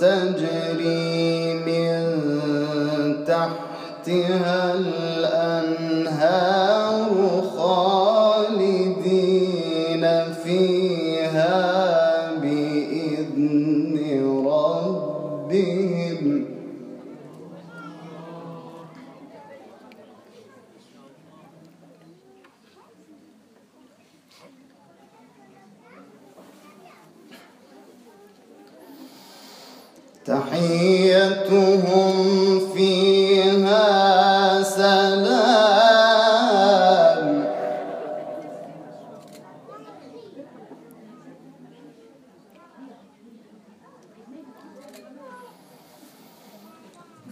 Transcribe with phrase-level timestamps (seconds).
[0.00, 2.04] تجري من
[3.26, 5.94] تحتها الأنهار
[7.56, 8.84] خالدين
[10.44, 11.56] فيها
[12.42, 13.96] بإذن
[14.46, 16.24] ربهم.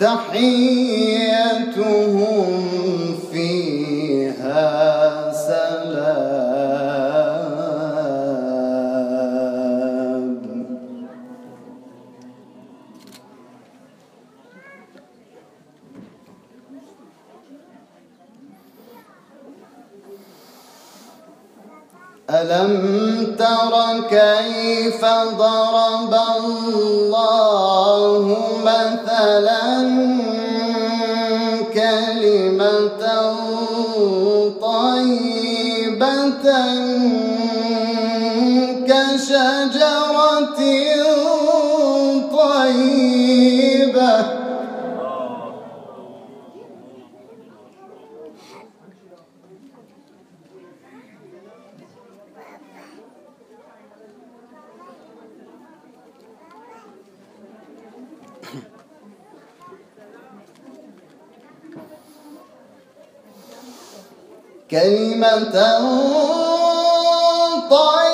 [0.00, 1.76] تحيتهم
[22.30, 25.04] ألم تر كيف
[25.38, 29.82] ضرب الله مثلا
[64.76, 65.56] كلمة
[67.70, 68.05] طيبة.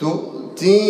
[0.00, 0.80] تؤتي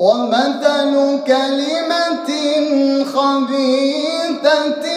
[0.00, 2.30] ومثل كلمة
[3.04, 4.89] خبيثة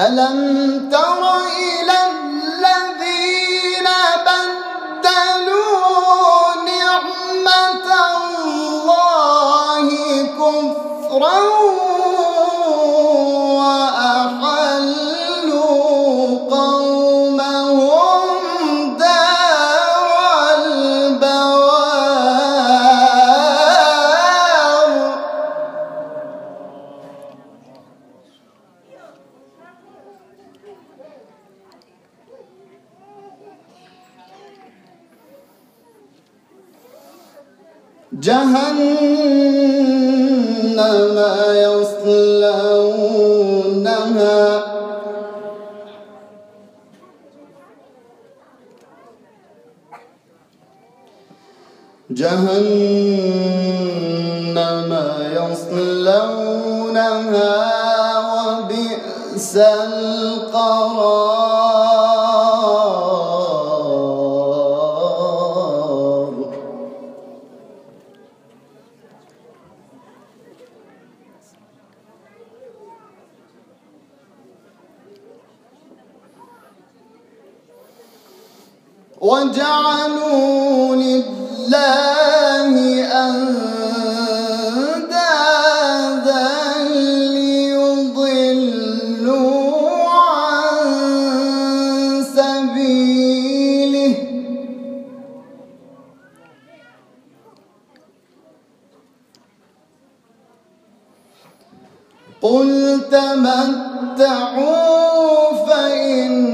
[0.00, 1.29] ألم تر
[38.12, 39.70] جهنم
[41.54, 42.90] يصلونها.
[52.10, 52.99] جهنم
[80.96, 82.74] لله
[83.24, 84.10] أندادا
[87.34, 88.28] ليضلوا
[90.08, 90.86] عن
[92.36, 94.14] سبيله.
[102.42, 104.50] قل تمتعوا
[105.66, 106.49] فإن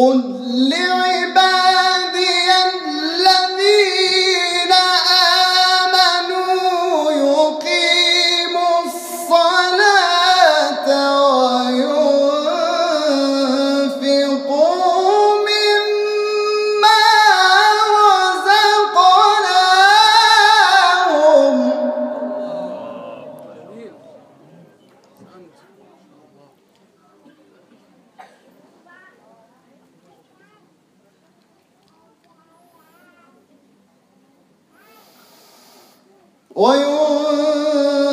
[0.00, 0.29] 10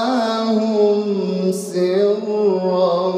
[1.52, 3.14] سرا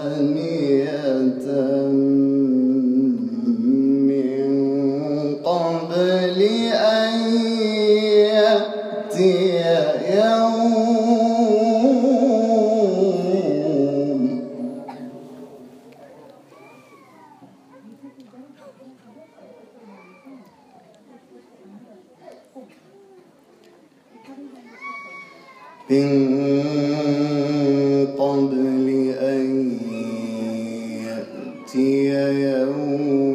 [0.00, 1.46] وعلانية
[4.08, 4.42] من
[5.44, 6.40] قبل
[6.74, 7.14] أن
[8.34, 9.59] يأتي
[28.18, 29.72] قبل أن
[31.06, 32.08] يأتي
[32.50, 33.29] يوم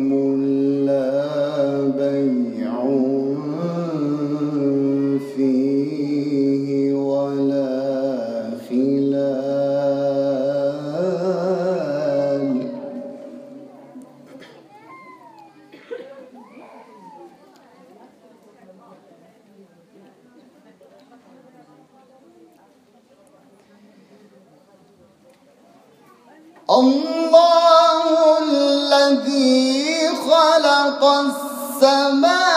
[26.80, 32.55] الله الذي خلق السماوات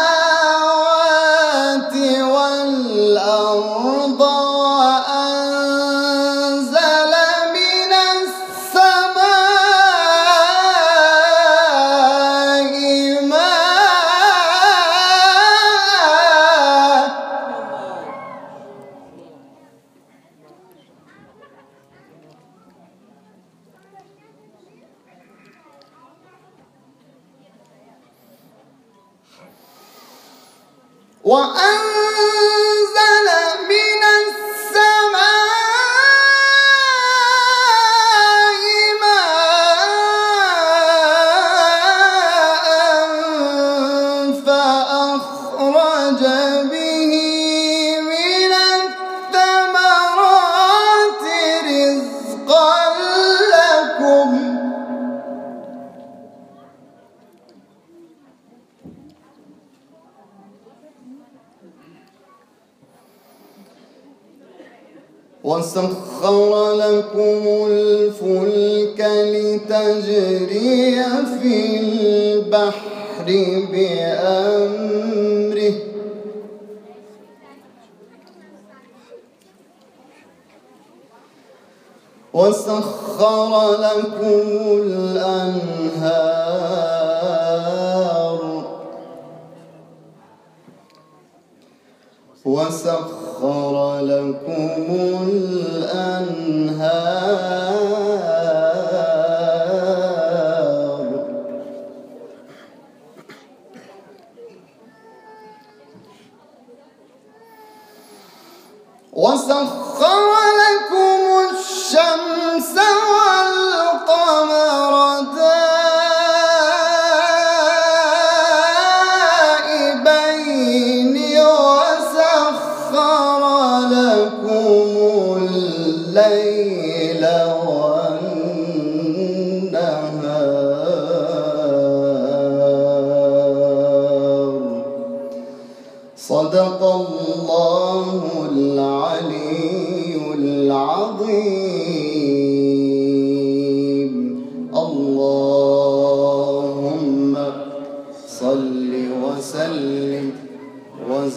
[31.29, 32.18] وأنزل
[65.69, 69.01] وسخر لكم الفلك
[69.35, 70.97] لتجري
[71.41, 73.29] في البحر
[73.73, 74.97] بأمره.
[82.35, 84.47] وسخر لكم
[84.85, 86.09] الأنهار.
[92.45, 94.71] وسخر لكم
[95.29, 95.48] الأنهار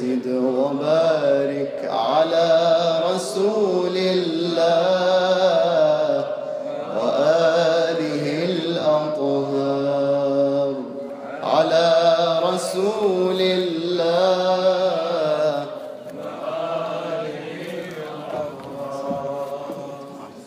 [0.01, 2.45] وزد وبارك على
[3.13, 3.70] رسول